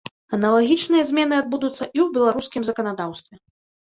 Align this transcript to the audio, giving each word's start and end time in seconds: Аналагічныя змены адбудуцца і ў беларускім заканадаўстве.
Аналагічныя 0.35 1.03
змены 1.09 1.35
адбудуцца 1.41 1.77
і 1.77 1.79
ў 1.79 2.07
беларускім 2.15 2.65
заканадаўстве. 2.71 3.35